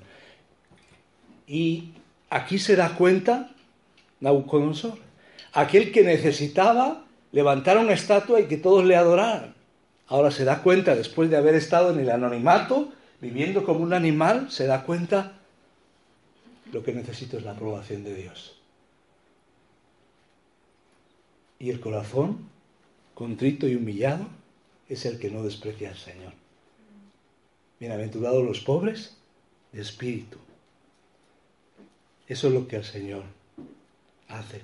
Y 1.46 1.92
aquí 2.30 2.58
se 2.58 2.76
da 2.76 2.96
cuenta 2.96 3.50
Nabucodonosor, 4.20 4.99
aquel 5.52 5.92
que 5.92 6.02
necesitaba 6.02 7.04
levantar 7.32 7.78
una 7.78 7.92
estatua 7.92 8.40
y 8.40 8.46
que 8.46 8.56
todos 8.56 8.84
le 8.84 8.96
adoraran. 8.96 9.54
Ahora 10.08 10.30
se 10.30 10.44
da 10.44 10.62
cuenta, 10.62 10.94
después 10.94 11.30
de 11.30 11.37
haber 11.37 11.54
estado 11.54 11.90
en 11.92 12.00
el 12.00 12.11
anonimato, 12.11 12.92
viviendo 13.20 13.64
como 13.64 13.80
un 13.80 13.94
animal, 13.94 14.50
se 14.50 14.66
da 14.66 14.84
cuenta, 14.84 15.38
lo 16.73 16.82
que 16.82 16.92
necesito 16.92 17.38
es 17.38 17.44
la 17.44 17.52
aprobación 17.52 18.04
de 18.04 18.14
Dios. 18.14 18.61
Y 21.58 21.70
el 21.70 21.80
corazón, 21.80 22.50
contrito 23.14 23.66
y 23.66 23.76
humillado, 23.76 24.26
es 24.88 25.06
el 25.06 25.18
que 25.18 25.30
no 25.30 25.42
desprecia 25.42 25.88
al 25.88 25.96
Señor. 25.96 26.32
Bienaventurados 27.80 28.44
los 28.44 28.61
pobres 28.61 29.16
de 29.73 29.80
espíritu. 29.80 30.38
Eso 32.28 32.49
es 32.49 32.54
lo 32.54 32.68
que 32.68 32.76
el 32.76 32.84
Señor 32.84 33.25
hace. 34.28 34.62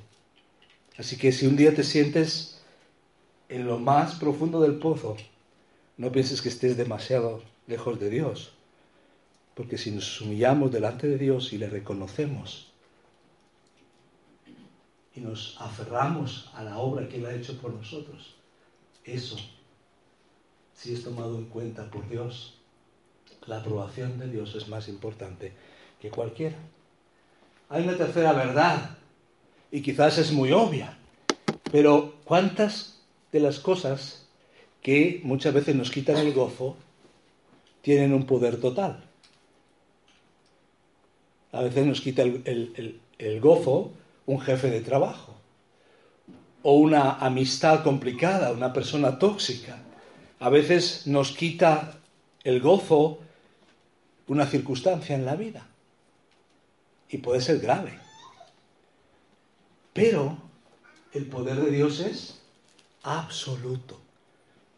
Así 0.99 1.16
que 1.16 1.32
si 1.32 1.47
un 1.47 1.56
día 1.56 1.75
te 1.75 1.85
sientes 1.85 2.60
en 3.50 3.66
lo 3.66 3.78
más 3.78 4.14
profundo 4.14 4.61
del 4.61 4.78
pozo, 4.78 5.16
no 5.97 6.11
pienses 6.12 6.40
que 6.40 6.49
estés 6.49 6.76
demasiado 6.76 7.42
lejos 7.66 7.99
de 7.99 8.09
Dios. 8.09 8.52
Porque 9.54 9.76
si 9.76 9.90
nos 9.90 10.21
humillamos 10.21 10.71
delante 10.71 11.09
de 11.09 11.19
Dios 11.19 11.52
y 11.52 11.59
le 11.59 11.69
reconocemos 11.69 12.73
y 15.14 15.21
nos 15.21 15.61
aferramos 15.61 16.50
a 16.54 16.62
la 16.62 16.78
obra 16.78 17.09
que 17.09 17.16
Él 17.16 17.26
ha 17.26 17.35
hecho 17.35 17.59
por 17.61 17.75
nosotros, 17.75 18.37
eso, 19.04 19.37
si 20.73 20.95
es 20.95 21.02
tomado 21.02 21.37
en 21.37 21.47
cuenta 21.47 21.90
por 21.90 22.09
Dios, 22.09 22.54
la 23.47 23.59
aprobación 23.59 24.19
de 24.21 24.28
Dios 24.28 24.54
es 24.54 24.69
más 24.69 24.88
importante 24.88 25.52
que 26.00 26.11
cualquiera. 26.11 26.57
Hay 27.69 27.83
una 27.83 27.97
tercera 27.97 28.33
verdad, 28.33 28.97
y 29.73 29.83
quizás 29.83 30.19
es 30.19 30.30
muy 30.30 30.52
obvia, 30.52 30.97
pero 31.73 32.14
¿cuántas 32.25 33.00
de 33.32 33.40
las 33.40 33.60
cosas 33.60 34.26
que 34.82 35.20
muchas 35.25 35.54
veces 35.54 35.75
nos 35.76 35.90
quitan 35.90 36.16
el 36.16 36.32
gozo 36.32 36.76
tienen 37.82 38.12
un 38.12 38.26
poder 38.26 38.60
total? 38.60 39.04
A 41.52 41.62
veces 41.62 41.87
nos 41.87 42.00
quita 42.00 42.22
el, 42.22 43.00
el 43.18 43.40
gozo 43.40 43.92
un 44.26 44.40
jefe 44.40 44.70
de 44.70 44.80
trabajo, 44.80 45.34
o 46.62 46.75
una 46.75 47.12
amistad 47.12 47.82
complicada, 47.82 48.52
una 48.52 48.72
persona 48.72 49.18
tóxica. 49.18 49.82
A 50.38 50.49
veces 50.50 51.06
nos 51.06 51.32
quita 51.32 51.99
el 52.44 52.60
gozo 52.60 53.18
una 54.28 54.46
circunstancia 54.46 55.16
en 55.16 55.25
la 55.25 55.34
vida. 55.34 55.66
Y 57.08 57.18
puede 57.18 57.40
ser 57.40 57.58
grave. 57.58 57.99
Pero 59.92 60.38
el 61.12 61.26
poder 61.26 61.56
de 61.56 61.72
Dios 61.72 61.99
es 61.99 62.39
absoluto. 63.02 64.00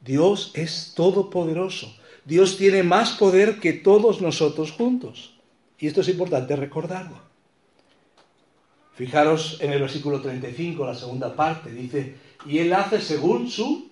Dios 0.00 0.50
es 0.54 0.92
todopoderoso. 0.94 1.94
Dios 2.24 2.56
tiene 2.56 2.82
más 2.82 3.12
poder 3.12 3.60
que 3.60 3.72
todos 3.72 4.20
nosotros 4.20 4.72
juntos. 4.72 5.34
Y 5.78 5.86
esto 5.86 6.00
es 6.00 6.08
importante 6.08 6.54
recordarlo. 6.56 7.20
Fijaros 8.94 9.58
en 9.60 9.72
el 9.72 9.80
versículo 9.80 10.20
35, 10.20 10.86
la 10.86 10.94
segunda 10.94 11.34
parte, 11.34 11.72
dice, 11.72 12.14
y 12.46 12.58
Él 12.58 12.72
hace 12.72 13.00
según 13.00 13.50
su 13.50 13.88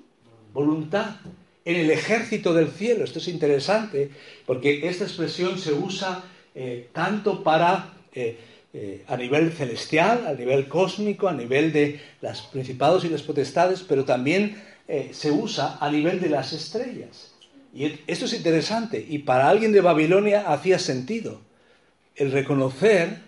voluntad 0.52 1.16
en 1.64 1.76
el 1.76 1.90
ejército 1.90 2.52
del 2.52 2.68
cielo. 2.68 3.04
Esto 3.04 3.18
es 3.18 3.28
interesante 3.28 4.10
porque 4.46 4.86
esta 4.88 5.04
expresión 5.04 5.58
se 5.58 5.72
usa 5.72 6.22
eh, 6.54 6.90
tanto 6.92 7.42
para 7.42 7.94
eh, 8.12 8.38
eh, 8.72 9.04
a 9.08 9.16
nivel 9.16 9.52
celestial, 9.52 10.26
a 10.26 10.34
nivel 10.34 10.68
cósmico, 10.68 11.28
a 11.28 11.32
nivel 11.32 11.72
de 11.72 12.00
los 12.20 12.42
principados 12.42 13.04
y 13.04 13.08
las 13.08 13.22
potestades, 13.22 13.82
pero 13.82 14.04
también 14.04 14.62
se 15.12 15.30
usa 15.30 15.78
a 15.80 15.88
nivel 15.88 16.20
de 16.20 16.28
las 16.28 16.52
estrellas. 16.52 17.30
Y 17.72 18.00
esto 18.08 18.24
es 18.24 18.32
interesante 18.32 19.04
y 19.08 19.20
para 19.20 19.48
alguien 19.48 19.70
de 19.70 19.80
Babilonia 19.80 20.52
hacía 20.52 20.80
sentido 20.80 21.40
el 22.16 22.32
reconocer 22.32 23.18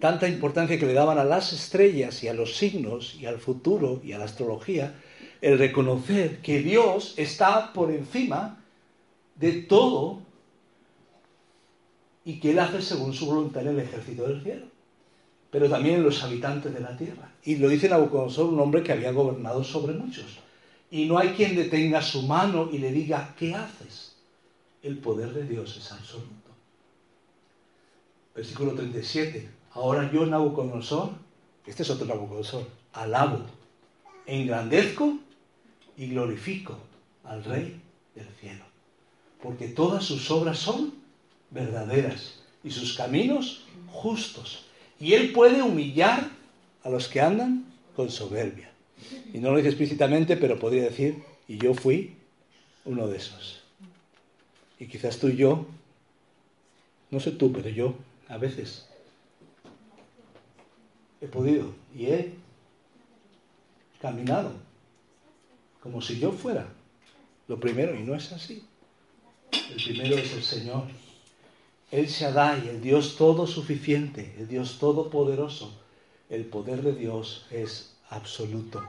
tanta 0.00 0.26
importancia 0.26 0.78
que 0.78 0.86
le 0.86 0.94
daban 0.94 1.18
a 1.18 1.24
las 1.24 1.52
estrellas 1.52 2.24
y 2.24 2.28
a 2.28 2.34
los 2.34 2.56
signos 2.56 3.16
y 3.20 3.26
al 3.26 3.38
futuro 3.38 4.00
y 4.02 4.12
a 4.12 4.18
la 4.18 4.24
astrología, 4.24 4.94
el 5.40 5.58
reconocer 5.58 6.38
que 6.38 6.60
Dios 6.60 7.14
está 7.16 7.72
por 7.72 7.92
encima 7.92 8.64
de 9.36 9.52
todo 9.52 10.22
y 12.24 12.38
que 12.38 12.50
Él 12.52 12.58
hace 12.58 12.80
según 12.80 13.12
su 13.12 13.26
voluntad 13.26 13.62
en 13.62 13.68
el 13.68 13.80
ejército 13.80 14.26
del 14.26 14.42
cielo, 14.42 14.66
pero 15.50 15.68
también 15.68 15.96
en 15.96 16.04
los 16.04 16.22
habitantes 16.22 16.72
de 16.72 16.80
la 16.80 16.96
tierra. 16.96 17.30
Y 17.44 17.56
lo 17.56 17.68
dice 17.68 17.88
Nabucodonosor, 17.88 18.46
un 18.46 18.60
hombre 18.60 18.82
que 18.82 18.92
había 18.92 19.12
gobernado 19.12 19.62
sobre 19.64 19.92
muchos. 19.92 20.38
Y 20.90 21.06
no 21.06 21.18
hay 21.18 21.30
quien 21.30 21.56
detenga 21.56 22.00
su 22.00 22.22
mano 22.22 22.68
y 22.70 22.78
le 22.78 22.92
diga, 22.92 23.34
¿qué 23.38 23.54
haces? 23.54 24.16
El 24.82 24.98
poder 24.98 25.32
de 25.32 25.44
Dios 25.44 25.76
es 25.76 25.92
absoluto. 25.92 26.50
Versículo 28.34 28.72
37. 28.72 29.48
Ahora 29.74 30.10
yo, 30.10 30.24
Nabucodonosor, 30.24 31.10
este 31.66 31.82
es 31.82 31.90
otro 31.90 32.06
Nabucodonosor, 32.06 32.66
alabo, 32.92 33.40
engrandezco 34.26 35.18
y 35.96 36.08
glorifico 36.08 36.78
al 37.24 37.44
Rey 37.44 37.80
del 38.14 38.28
cielo. 38.40 38.64
Porque 39.42 39.68
todas 39.68 40.04
sus 40.04 40.30
obras 40.30 40.58
son 40.58 41.01
verdaderas 41.52 42.40
y 42.64 42.70
sus 42.70 42.96
caminos 42.96 43.64
justos. 43.88 44.64
Y 44.98 45.14
Él 45.14 45.32
puede 45.32 45.62
humillar 45.62 46.28
a 46.82 46.90
los 46.90 47.08
que 47.08 47.20
andan 47.20 47.64
con 47.94 48.10
soberbia. 48.10 48.70
Y 49.32 49.38
no 49.38 49.50
lo 49.50 49.56
dice 49.56 49.68
explícitamente, 49.68 50.36
pero 50.36 50.58
podría 50.58 50.84
decir, 50.84 51.22
y 51.48 51.58
yo 51.58 51.74
fui 51.74 52.14
uno 52.84 53.08
de 53.08 53.16
esos. 53.16 53.62
Y 54.78 54.86
quizás 54.86 55.18
tú 55.18 55.28
y 55.28 55.36
yo, 55.36 55.66
no 57.10 57.20
sé 57.20 57.32
tú, 57.32 57.52
pero 57.52 57.68
yo 57.68 57.94
a 58.28 58.38
veces 58.38 58.88
he 61.20 61.26
podido 61.26 61.74
y 61.94 62.06
he 62.06 62.32
caminado 64.00 64.52
como 65.82 66.00
si 66.00 66.18
yo 66.18 66.32
fuera 66.32 66.66
lo 67.48 67.58
primero, 67.58 67.94
y 67.98 68.02
no 68.02 68.14
es 68.14 68.32
así. 68.32 68.64
El 69.52 69.82
primero 69.82 70.16
es 70.16 70.32
el 70.32 70.42
Señor. 70.42 70.84
El 71.92 72.06
Shaddai, 72.06 72.70
el 72.70 72.80
Dios 72.80 73.16
todo 73.16 73.46
suficiente, 73.46 74.34
el 74.38 74.48
Dios 74.48 74.78
todopoderoso. 74.80 75.78
El 76.30 76.46
poder 76.46 76.80
de 76.80 76.94
Dios 76.94 77.46
es 77.50 77.94
absoluto. 78.08 78.82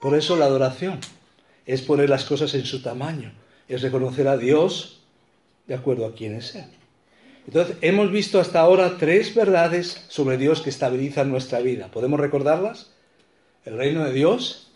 Por 0.00 0.16
eso 0.16 0.34
la 0.34 0.46
adoración 0.46 0.98
es 1.66 1.82
poner 1.82 2.10
las 2.10 2.24
cosas 2.24 2.52
en 2.54 2.64
su 2.64 2.82
tamaño, 2.82 3.32
es 3.68 3.82
reconocer 3.82 4.26
a 4.26 4.36
Dios 4.36 5.02
de 5.68 5.74
acuerdo 5.74 6.04
a 6.04 6.14
quién 6.14 6.34
es 6.34 6.56
Él. 6.56 6.66
Entonces, 7.46 7.76
hemos 7.80 8.10
visto 8.10 8.40
hasta 8.40 8.58
ahora 8.58 8.96
tres 8.98 9.36
verdades 9.36 10.04
sobre 10.08 10.36
Dios 10.36 10.62
que 10.62 10.70
estabilizan 10.70 11.30
nuestra 11.30 11.60
vida. 11.60 11.92
¿Podemos 11.92 12.18
recordarlas? 12.18 12.90
El 13.64 13.76
reino 13.76 14.04
de 14.04 14.12
Dios 14.12 14.72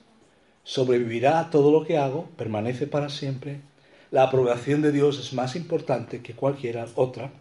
sobrevivirá 0.63 1.41
a 1.41 1.51
todo 1.51 1.73
lo 1.73 1.85
que 1.85 1.99
hago, 1.99 2.29
permanece 2.37 2.87
para 2.87 3.09
siempre. 3.09 3.61
La 4.11 4.25
aprobación 4.25 4.83
de 4.83 4.93
Dios 4.93 5.19
es 5.19 5.33
más 5.33 5.57
importante 5.57 6.23
que 6.23 6.35
cualquier 6.35 6.85
otra. 6.95 7.33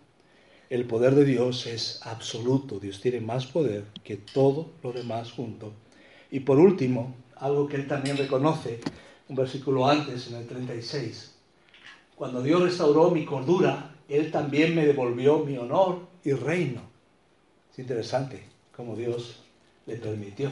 El 0.70 0.86
poder 0.86 1.14
de 1.14 1.26
Dios 1.26 1.68
es 1.68 2.00
absoluto. 2.04 2.80
Dios 2.80 3.02
tiene 3.02 3.20
más 3.20 3.46
poder 3.46 3.86
que 4.04 4.18
todo 4.18 4.72
lo 4.82 4.92
demás 4.92 5.32
junto. 5.32 5.74
Y 6.32 6.40
por 6.40 6.60
último, 6.60 7.16
algo 7.36 7.68
que 7.68 7.76
él 7.76 7.88
también 7.88 8.18
reconoce, 8.18 8.80
un 9.30 9.36
versículo 9.36 9.88
antes, 9.88 10.28
en 10.28 10.36
el 10.36 10.48
36. 10.48 11.36
Cuando 12.16 12.42
Dios 12.42 12.62
restauró 12.62 13.12
mi 13.12 13.26
cordura, 13.26 13.96
Él 14.08 14.32
también 14.32 14.76
me 14.76 14.86
devolvió 14.86 15.40
mi 15.40 15.58
honor 15.58 16.08
y 16.24 16.32
reino. 16.32 16.82
Es 17.72 17.80
interesante 17.80 18.44
cómo 18.76 18.96
Dios 18.96 19.42
le 19.86 19.96
permitió 19.96 20.52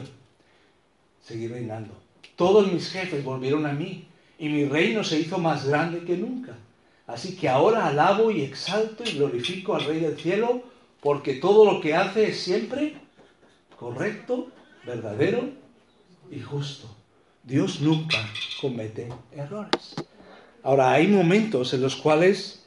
seguir 1.22 1.52
reinando. 1.52 1.94
Todos 2.36 2.70
mis 2.70 2.90
jefes 2.90 3.24
volvieron 3.24 3.66
a 3.66 3.72
mí 3.72 4.06
y 4.42 4.48
mi 4.48 4.64
reino 4.64 5.04
se 5.04 5.20
hizo 5.20 5.38
más 5.38 5.64
grande 5.68 6.00
que 6.00 6.16
nunca. 6.16 6.56
Así 7.06 7.36
que 7.36 7.48
ahora 7.48 7.86
alabo 7.86 8.32
y 8.32 8.42
exalto 8.42 9.04
y 9.04 9.12
glorifico 9.12 9.76
al 9.76 9.84
Rey 9.84 10.00
del 10.00 10.18
cielo 10.18 10.64
porque 11.00 11.34
todo 11.34 11.64
lo 11.64 11.80
que 11.80 11.94
hace 11.94 12.30
es 12.30 12.40
siempre 12.40 12.94
correcto, 13.78 14.48
verdadero 14.84 15.48
y 16.28 16.40
justo. 16.40 16.88
Dios 17.44 17.80
nunca 17.80 18.18
comete 18.60 19.08
errores. 19.30 19.94
Ahora, 20.64 20.90
hay 20.90 21.06
momentos 21.06 21.72
en 21.72 21.82
los 21.82 21.94
cuales 21.94 22.64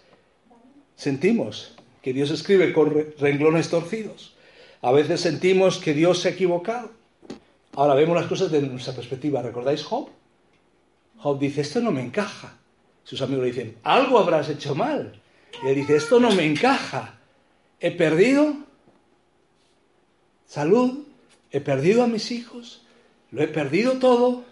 sentimos 0.96 1.76
que 2.02 2.14
Dios 2.14 2.32
escribe 2.32 2.72
con 2.72 3.06
renglones 3.20 3.70
torcidos. 3.70 4.34
A 4.82 4.94
veces 4.94 5.20
sentimos 5.20 5.80
que 5.80 5.94
Dios 5.94 6.20
se 6.20 6.30
ha 6.30 6.32
equivocado. 6.32 6.92
Ahora 7.74 7.96
vemos 7.96 8.16
las 8.16 8.28
cosas 8.28 8.50
desde 8.50 8.68
nuestra 8.68 8.94
perspectiva. 8.94 9.42
¿Recordáis 9.42 9.84
Job? 9.84 10.08
Job 11.18 11.40
dice, 11.40 11.62
esto 11.62 11.80
no 11.82 11.92
me 11.92 12.02
encaja. 12.02 12.58
Sus 13.04 13.22
amigos 13.22 13.46
le 13.46 13.52
dicen, 13.52 13.78
algo 13.84 14.20
habrás 14.20 14.50
hecho 14.50 14.76
mal. 14.76 15.22
Y 15.64 15.68
él 15.68 15.76
dice, 15.76 15.96
esto 15.96 16.20
no 16.20 16.32
me 16.32 16.46
encaja. 16.46 17.20
He 17.80 17.92
perdido 17.92 18.56
salud, 20.46 21.06
he 21.52 21.62
perdido 21.62 22.04
a 22.04 22.08
mis 22.08 22.32
hijos, 22.32 22.82
lo 23.32 23.42
he 23.44 23.48
perdido 23.48 23.94
todo, 24.00 24.44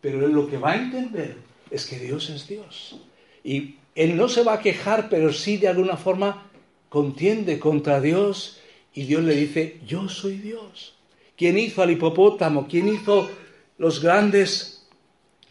pero 0.00 0.24
él 0.24 0.32
lo 0.32 0.48
que 0.48 0.58
va 0.58 0.72
a 0.72 0.76
entender 0.76 1.36
es 1.70 1.86
que 1.86 1.98
Dios 1.98 2.30
es 2.30 2.48
Dios. 2.48 3.00
Y 3.44 3.76
él 3.94 4.16
no 4.16 4.28
se 4.28 4.42
va 4.42 4.54
a 4.54 4.60
quejar, 4.60 5.08
pero 5.08 5.32
sí 5.32 5.56
de 5.56 5.68
alguna 5.68 5.96
forma 5.96 6.46
contiende 6.88 7.58
contra 7.58 8.00
Dios 8.00 8.60
y 8.94 9.04
Dios 9.04 9.22
le 9.22 9.34
dice, 9.34 9.80
yo 9.86 10.08
soy 10.08 10.38
Dios. 10.38 10.94
¿Quién 11.42 11.58
hizo 11.58 11.82
al 11.82 11.90
hipopótamo? 11.90 12.68
¿Quién 12.68 12.86
hizo 12.86 13.28
los 13.76 14.00
grandes 14.00 14.86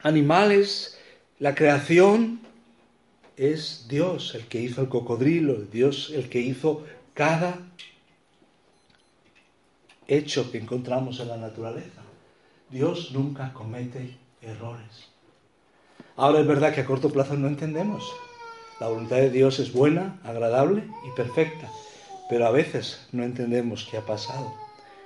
animales? 0.02 0.98
La 1.38 1.54
creación 1.54 2.40
es 3.36 3.88
Dios, 3.90 4.34
el 4.34 4.46
que 4.46 4.62
hizo 4.62 4.80
el 4.80 4.88
cocodrilo, 4.88 5.56
Dios 5.70 6.10
el 6.16 6.30
que 6.30 6.40
hizo 6.40 6.86
cada 7.14 7.60
hecho 10.08 10.50
que 10.50 10.60
encontramos 10.60 11.20
en 11.20 11.28
la 11.28 11.36
naturaleza. 11.36 12.02
Dios 12.70 13.12
nunca 13.12 13.52
comete 13.52 14.16
errores. 14.42 15.10
Ahora 16.16 16.40
es 16.40 16.48
verdad 16.48 16.74
que 16.74 16.80
a 16.80 16.86
corto 16.86 17.10
plazo 17.10 17.34
no 17.34 17.50
entendemos. 17.50 18.10
La 18.80 18.88
voluntad 18.88 19.18
de 19.18 19.30
Dios 19.30 19.60
es 19.60 19.74
buena, 19.74 20.22
agradable 20.24 20.86
y 21.06 21.12
perfecta, 21.18 21.70
pero 22.30 22.48
a 22.48 22.52
veces 22.52 23.10
no 23.12 23.26
entendemos 23.26 23.86
qué 23.92 23.98
ha 23.98 24.06
pasado 24.06 24.61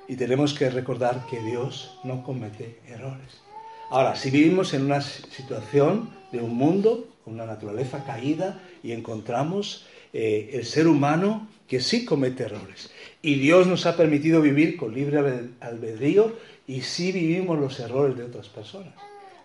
y 0.07 0.15
tenemos 0.15 0.53
que 0.53 0.69
recordar 0.69 1.25
que 1.29 1.39
Dios 1.39 1.97
no 2.03 2.23
comete 2.23 2.79
errores. 2.87 3.41
Ahora, 3.89 4.15
si 4.15 4.29
vivimos 4.31 4.73
en 4.73 4.85
una 4.85 5.01
situación 5.01 6.09
de 6.31 6.39
un 6.39 6.55
mundo 6.55 7.07
con 7.23 7.35
una 7.35 7.45
naturaleza 7.45 8.03
caída 8.03 8.59
y 8.83 8.91
encontramos 8.91 9.85
eh, 10.13 10.51
el 10.53 10.65
ser 10.65 10.87
humano 10.87 11.47
que 11.67 11.79
sí 11.79 12.05
comete 12.05 12.43
errores 12.43 12.91
y 13.21 13.35
Dios 13.35 13.65
nos 13.65 13.85
ha 13.87 13.97
permitido 13.97 14.41
vivir 14.41 14.77
con 14.77 14.93
libre 14.93 15.49
albedrío 15.59 16.33
y 16.67 16.81
sí 16.81 17.11
vivimos 17.11 17.59
los 17.59 17.79
errores 17.79 18.15
de 18.15 18.23
otras 18.23 18.49
personas. 18.49 18.93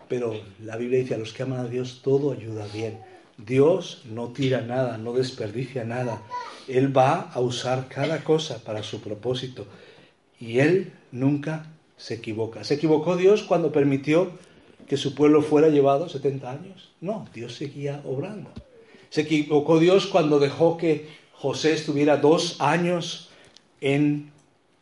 Pero 0.09 0.39
la 0.63 0.77
Biblia 0.77 1.01
dice, 1.01 1.15
a 1.15 1.19
los 1.19 1.33
que 1.33 1.45
aman 1.45 1.61
a 1.61 1.69
Dios 1.69 2.01
todo 2.03 2.33
ayuda 2.33 2.67
bien. 2.75 2.99
Dios 3.39 4.03
no 4.05 4.29
tira 4.33 4.61
nada, 4.61 4.99
no 4.99 5.13
desperdicia 5.13 5.85
nada. 5.85 6.21
Él 6.69 6.95
va 6.95 7.31
a 7.33 7.41
usar 7.41 7.89
cada 7.89 8.23
cosa 8.23 8.63
para 8.63 8.83
su 8.83 9.01
propósito. 9.01 9.67
Y 10.41 10.59
Él 10.59 10.93
nunca 11.13 11.67
se 11.97 12.15
equivoca. 12.15 12.65
¿Se 12.65 12.75
equivocó 12.75 13.17
Dios 13.17 13.43
cuando 13.43 13.71
permitió 13.71 14.33
que 14.89 14.97
su 14.97 15.15
pueblo 15.15 15.43
fuera 15.43 15.69
llevado 15.69 16.09
70 16.09 16.51
años? 16.51 16.91
No, 17.01 17.29
Dios 17.35 17.55
seguía 17.55 18.03
obrando. 18.05 18.51
¿Se 19.11 19.23
equivocó 19.23 19.79
Dios 19.79 20.07
cuando 20.07 20.39
dejó 20.39 20.77
que 20.77 21.09
José 21.35 21.75
estuviera 21.75 22.17
dos 22.17 22.57
años 22.61 23.31
en 23.81 24.31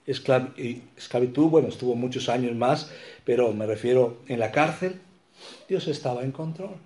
esclavitud, 0.07 1.49
bueno, 1.49 1.69
estuvo 1.69 1.95
muchos 1.95 2.29
años 2.29 2.57
más, 2.57 2.91
pero 3.25 3.53
me 3.53 3.67
refiero 3.67 4.19
en 4.27 4.41
la 4.41 4.51
cárcel, 4.51 5.01
Dios 5.69 5.87
estaba 5.87 6.23
en 6.23 6.33
control. 6.33 6.77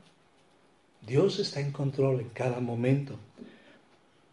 Dios 1.06 1.38
está 1.38 1.60
en 1.60 1.72
control 1.72 2.20
en 2.20 2.28
cada 2.30 2.60
momento. 2.60 3.16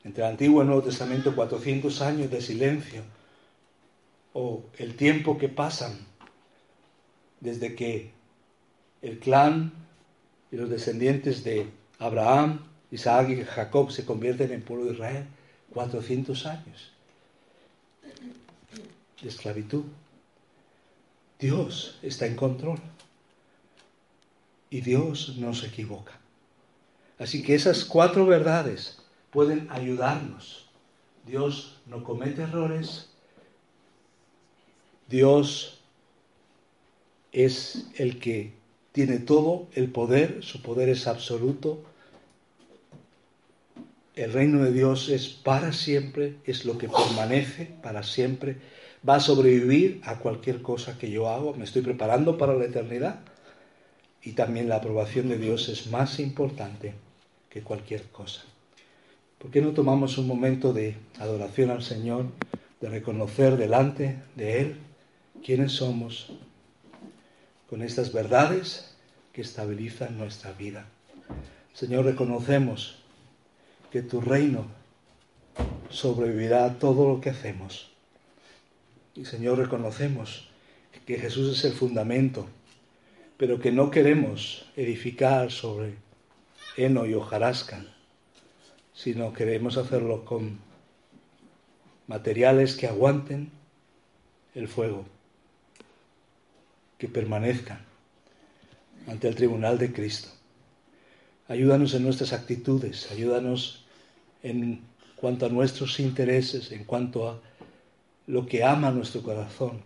Entre 0.03 0.23
el 0.23 0.29
Antiguo 0.31 0.59
y 0.59 0.61
el 0.61 0.67
Nuevo 0.67 0.83
Testamento, 0.83 1.35
400 1.35 2.01
años 2.01 2.31
de 2.31 2.41
silencio, 2.41 3.03
o 4.41 4.63
el 4.77 4.95
tiempo 4.95 5.37
que 5.37 5.49
pasan 5.49 5.99
desde 7.41 7.75
que 7.75 8.11
el 9.01 9.19
clan 9.19 9.73
y 10.49 10.55
los 10.55 10.69
descendientes 10.69 11.43
de 11.43 11.69
Abraham, 11.99 12.63
Isaac 12.89 13.29
y 13.31 13.43
Jacob 13.43 13.91
se 13.91 14.05
convierten 14.05 14.53
en 14.53 14.61
pueblo 14.61 14.85
de 14.85 14.93
Israel, 14.93 15.25
400 15.73 16.45
años 16.45 16.91
de 19.21 19.27
esclavitud. 19.27 19.83
Dios 21.37 21.99
está 22.01 22.25
en 22.25 22.37
control 22.37 22.79
y 24.69 24.79
Dios 24.79 25.35
no 25.37 25.53
se 25.53 25.67
equivoca. 25.67 26.17
Así 27.17 27.43
que 27.43 27.55
esas 27.55 27.83
cuatro 27.83 28.25
verdades 28.25 28.99
pueden 29.31 29.67
ayudarnos. 29.69 30.69
Dios 31.25 31.81
no 31.87 32.05
comete 32.05 32.43
errores. 32.43 33.09
Dios 35.09 35.79
es 37.31 37.87
el 37.95 38.19
que 38.19 38.53
tiene 38.91 39.19
todo 39.19 39.67
el 39.73 39.91
poder, 39.91 40.43
su 40.43 40.61
poder 40.61 40.89
es 40.89 41.07
absoluto. 41.07 41.83
El 44.15 44.33
reino 44.33 44.63
de 44.63 44.71
Dios 44.71 45.09
es 45.09 45.29
para 45.29 45.73
siempre, 45.73 46.35
es 46.43 46.65
lo 46.65 46.77
que 46.77 46.89
permanece 46.89 47.71
para 47.81 48.03
siempre 48.03 48.57
va 49.07 49.15
a 49.15 49.19
sobrevivir 49.19 50.01
a 50.03 50.19
cualquier 50.19 50.61
cosa 50.61 50.97
que 50.97 51.09
yo 51.09 51.29
hago. 51.29 51.53
Me 51.53 51.63
estoy 51.63 51.81
preparando 51.81 52.37
para 52.37 52.55
la 52.55 52.65
eternidad. 52.65 53.21
Y 54.21 54.33
también 54.33 54.67
la 54.67 54.77
aprobación 54.77 55.29
de 55.29 55.37
Dios 55.37 55.69
es 55.69 55.87
más 55.87 56.19
importante 56.19 56.93
que 57.49 57.61
cualquier 57.61 58.03
cosa. 58.09 58.41
¿Por 59.37 59.49
qué 59.49 59.61
no 59.61 59.71
tomamos 59.71 60.17
un 60.17 60.27
momento 60.27 60.73
de 60.73 60.97
adoración 61.19 61.69
al 61.69 61.81
Señor, 61.81 62.25
de 62.81 62.89
reconocer 62.89 63.55
delante 63.55 64.17
de 64.35 64.61
Él 64.61 64.77
quiénes 65.43 65.73
somos 65.73 66.31
con 67.69 67.81
estas 67.81 68.11
verdades 68.13 68.95
que 69.33 69.41
estabilizan 69.41 70.17
nuestra 70.17 70.53
vida. 70.53 70.85
Señor, 71.73 72.05
reconocemos 72.05 72.99
que 73.91 74.01
tu 74.01 74.21
reino 74.21 74.67
sobrevivirá 75.89 76.65
a 76.65 76.79
todo 76.79 77.07
lo 77.07 77.21
que 77.21 77.29
hacemos. 77.29 77.91
Y 79.15 79.25
Señor, 79.25 79.57
reconocemos 79.57 80.49
que 81.05 81.17
Jesús 81.17 81.57
es 81.57 81.65
el 81.65 81.73
fundamento, 81.73 82.47
pero 83.37 83.59
que 83.59 83.71
no 83.71 83.89
queremos 83.89 84.65
edificar 84.75 85.51
sobre 85.51 85.95
heno 86.77 87.05
y 87.05 87.13
hojarasca, 87.13 87.85
sino 88.93 89.33
queremos 89.33 89.77
hacerlo 89.77 90.25
con 90.25 90.59
materiales 92.07 92.75
que 92.75 92.87
aguanten 92.87 93.51
el 94.55 94.67
fuego, 94.67 95.05
que 96.99 97.07
permanezcan 97.07 97.79
ante 99.07 99.27
el 99.27 99.35
tribunal 99.35 99.79
de 99.79 99.91
Cristo. 99.91 100.29
Ayúdanos 101.47 101.95
en 101.95 102.03
nuestras 102.03 102.31
actitudes, 102.33 103.09
ayúdanos 103.11 103.85
en 104.43 104.81
cuanto 105.15 105.47
a 105.47 105.49
nuestros 105.49 105.99
intereses, 105.99 106.71
en 106.71 106.83
cuanto 106.83 107.27
a 107.27 107.39
lo 108.27 108.45
que 108.45 108.63
ama 108.63 108.91
nuestro 108.91 109.23
corazón, 109.23 109.81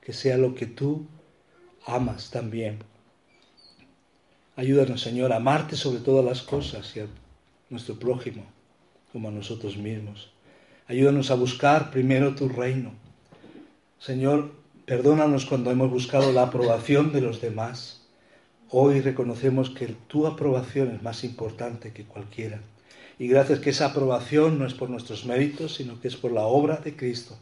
que 0.00 0.12
sea 0.12 0.36
lo 0.36 0.54
que 0.54 0.66
tú 0.66 1.06
amas 1.86 2.30
también. 2.30 2.78
Ayúdanos, 4.54 5.00
Señor, 5.00 5.32
a 5.32 5.36
amarte 5.36 5.74
sobre 5.74 6.00
todas 6.00 6.24
las 6.24 6.42
cosas 6.42 6.94
y 6.96 7.00
a 7.00 7.06
nuestro 7.70 7.98
prójimo 7.98 8.44
como 9.12 9.28
a 9.28 9.32
nosotros 9.32 9.76
mismos. 9.76 10.30
Ayúdanos 10.86 11.30
a 11.30 11.34
buscar 11.34 11.90
primero 11.90 12.34
tu 12.34 12.48
reino. 12.48 12.92
Señor, 13.98 14.59
perdónanos 14.86 15.46
cuando 15.46 15.70
hemos 15.70 15.90
buscado 15.90 16.32
la 16.32 16.42
aprobación 16.42 17.12
de 17.12 17.20
los 17.20 17.40
demás. 17.40 18.02
Hoy 18.68 19.00
reconocemos 19.00 19.70
que 19.70 19.86
tu 20.06 20.26
aprobación 20.26 20.94
es 20.94 21.02
más 21.02 21.24
importante 21.24 21.92
que 21.92 22.04
cualquiera. 22.04 22.60
Y 23.18 23.28
gracias 23.28 23.58
que 23.58 23.70
esa 23.70 23.86
aprobación 23.86 24.58
no 24.58 24.66
es 24.66 24.74
por 24.74 24.88
nuestros 24.88 25.26
méritos, 25.26 25.74
sino 25.74 26.00
que 26.00 26.08
es 26.08 26.16
por 26.16 26.32
la 26.32 26.42
obra 26.42 26.76
de 26.76 26.96
Cristo, 26.96 27.36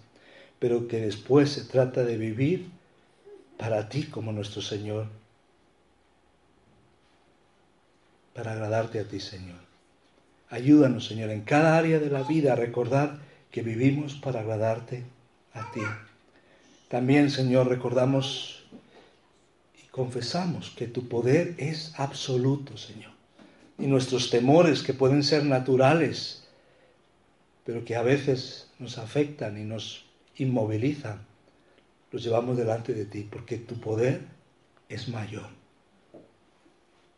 pero 0.58 0.88
que 0.88 1.00
después 1.00 1.50
se 1.50 1.64
trata 1.64 2.04
de 2.04 2.16
vivir 2.16 2.70
para 3.58 3.88
ti 3.88 4.04
como 4.04 4.32
nuestro 4.32 4.62
Señor, 4.62 5.06
para 8.34 8.52
agradarte 8.52 9.00
a 9.00 9.04
ti, 9.04 9.20
Señor. 9.20 9.58
Ayúdanos, 10.50 11.06
Señor, 11.06 11.30
en 11.30 11.42
cada 11.42 11.76
área 11.76 11.98
de 11.98 12.10
la 12.10 12.22
vida 12.22 12.54
a 12.54 12.56
recordar 12.56 13.18
que 13.50 13.62
vivimos 13.62 14.14
para 14.14 14.40
agradarte 14.40 15.04
a 15.52 15.70
ti. 15.72 15.82
También, 16.88 17.30
Señor, 17.30 17.68
recordamos 17.68 18.64
y 19.82 19.86
confesamos 19.88 20.70
que 20.70 20.86
tu 20.86 21.08
poder 21.08 21.54
es 21.58 21.92
absoluto, 21.96 22.76
Señor. 22.76 23.12
Y 23.78 23.86
nuestros 23.86 24.30
temores, 24.30 24.82
que 24.82 24.94
pueden 24.94 25.22
ser 25.22 25.44
naturales, 25.44 26.48
pero 27.64 27.84
que 27.84 27.94
a 27.94 28.02
veces 28.02 28.70
nos 28.78 28.98
afectan 28.98 29.58
y 29.58 29.64
nos 29.64 30.04
inmovilizan, 30.36 31.20
los 32.10 32.24
llevamos 32.24 32.56
delante 32.56 32.94
de 32.94 33.04
ti, 33.04 33.28
porque 33.30 33.58
tu 33.58 33.78
poder 33.78 34.22
es 34.88 35.08
mayor. 35.08 35.48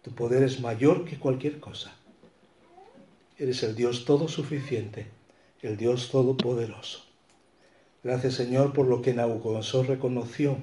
Tu 0.02 0.10
poder 0.12 0.42
es 0.42 0.60
mayor 0.60 1.04
que 1.04 1.18
cualquier 1.18 1.60
cosa. 1.60 1.94
Eres 3.38 3.62
el 3.62 3.74
Dios 3.74 4.04
todo 4.04 4.28
suficiente 4.28 5.06
el 5.62 5.76
Dios 5.76 6.10
Todopoderoso. 6.10 7.04
Gracias 8.02 8.34
Señor 8.34 8.72
por 8.72 8.86
lo 8.86 9.02
que 9.02 9.12
Nabucodonosor 9.12 9.86
reconoció 9.86 10.56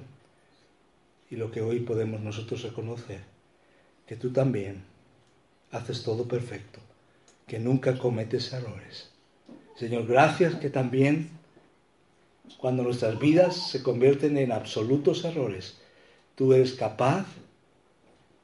y 1.30 1.36
lo 1.36 1.52
que 1.52 1.62
hoy 1.62 1.82
podemos 1.82 2.22
nosotros 2.22 2.64
reconocer, 2.64 3.22
que 4.08 4.16
tú 4.16 4.32
también 4.32 4.84
haces 5.72 6.04
todo 6.04 6.28
perfecto, 6.28 6.80
que 7.46 7.60
nunca 7.60 8.00
cometes 8.00 8.52
errores. 8.54 9.12
Señor, 9.76 10.08
gracias 10.08 10.56
que 10.56 10.72
también 10.72 11.30
cuando 12.58 12.82
nuestras 12.82 13.20
vidas 13.20 13.70
se 13.70 13.84
convierten 13.84 14.38
en 14.38 14.52
absolutos 14.52 15.24
errores, 15.24 15.78
tú 16.34 16.54
eres 16.54 16.74
capaz 16.74 17.28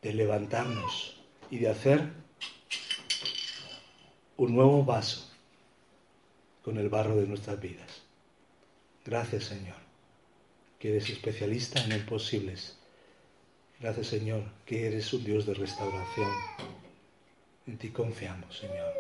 de 0.04 0.14
levantarnos 0.14 1.20
y 1.50 1.58
de 1.58 1.70
hacer 1.70 2.10
un 4.38 4.54
nuevo 4.54 4.84
vaso 4.84 5.32
con 6.64 6.78
el 6.78 6.90
barro 6.90 7.16
de 7.16 7.28
nuestras 7.28 7.60
vidas. 7.60 8.03
Gracias 9.06 9.46
Señor, 9.46 9.76
que 10.80 10.90
eres 10.90 11.10
especialista 11.10 11.84
en 11.84 11.92
imposibles. 11.92 12.78
Gracias 13.80 14.08
Señor, 14.08 14.44
que 14.66 14.88
eres 14.88 15.12
un 15.14 15.24
Dios 15.24 15.46
de 15.46 15.54
restauración. 15.54 16.32
En 17.68 17.78
ti 17.78 17.90
confiamos, 17.90 18.58
Señor. 18.58 18.94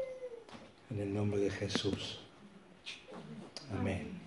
En 0.90 1.00
el 1.00 1.14
nombre 1.14 1.40
de 1.40 1.50
Jesús. 1.50 2.20
Amén. 3.72 4.23